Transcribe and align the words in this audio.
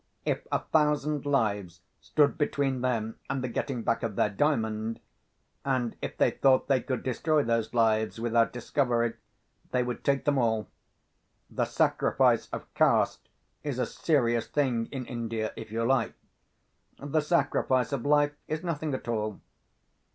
If 0.25 0.47
a 0.51 0.57
thousand 0.57 1.27
lives 1.27 1.81
stood 1.99 2.35
between 2.35 2.81
them 2.81 3.19
and 3.29 3.43
the 3.43 3.47
getting 3.47 3.83
back 3.83 4.01
of 4.01 4.15
their 4.15 4.31
Diamond—and 4.31 5.95
if 6.01 6.17
they 6.17 6.31
thought 6.31 6.67
they 6.67 6.81
could 6.81 7.03
destroy 7.03 7.43
those 7.43 7.71
lives 7.75 8.19
without 8.19 8.51
discovery—they 8.51 9.83
would 9.83 10.03
take 10.03 10.25
them 10.25 10.39
all. 10.39 10.69
The 11.51 11.65
sacrifice 11.65 12.49
of 12.49 12.65
caste 12.73 13.29
is 13.63 13.77
a 13.77 13.85
serious 13.85 14.47
thing 14.47 14.87
in 14.87 15.05
India, 15.05 15.53
if 15.55 15.71
you 15.71 15.83
like. 15.83 16.15
The 16.97 17.21
sacrifice 17.21 17.91
of 17.91 18.03
life 18.03 18.33
is 18.47 18.63
nothing 18.63 18.95
at 18.95 19.07
all." 19.07 19.39